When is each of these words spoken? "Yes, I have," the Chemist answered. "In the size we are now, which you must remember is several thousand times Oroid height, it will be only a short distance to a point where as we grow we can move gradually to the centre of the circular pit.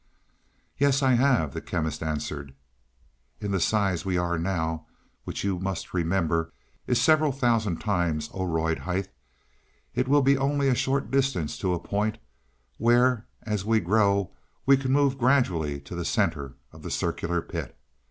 "Yes, 0.79 1.03
I 1.03 1.13
have," 1.13 1.53
the 1.53 1.61
Chemist 1.61 2.01
answered. 2.01 2.55
"In 3.39 3.51
the 3.51 3.59
size 3.59 4.03
we 4.03 4.17
are 4.17 4.35
now, 4.35 4.87
which 5.25 5.43
you 5.43 5.59
must 5.59 5.93
remember 5.93 6.51
is 6.87 6.99
several 6.99 7.31
thousand 7.31 7.79
times 7.81 8.27
Oroid 8.29 8.79
height, 8.79 9.09
it 9.93 10.07
will 10.07 10.23
be 10.23 10.39
only 10.39 10.69
a 10.69 10.73
short 10.73 11.11
distance 11.11 11.55
to 11.59 11.75
a 11.75 11.79
point 11.79 12.17
where 12.79 13.27
as 13.43 13.63
we 13.63 13.79
grow 13.79 14.31
we 14.65 14.75
can 14.75 14.91
move 14.91 15.19
gradually 15.19 15.79
to 15.81 15.93
the 15.93 16.03
centre 16.03 16.55
of 16.71 16.81
the 16.81 16.89
circular 16.89 17.39
pit. 17.39 17.77